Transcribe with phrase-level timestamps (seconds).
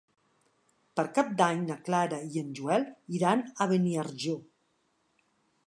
[0.99, 2.87] Per Cap d'Any na Clara i en Joel
[3.19, 4.35] iran a Beniarjó.